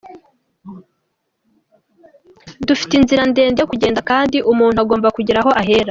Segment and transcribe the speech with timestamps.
[2.67, 5.79] Dufite inzira ndende yo kugenda kandi umuntu agomba kugira aho ahera.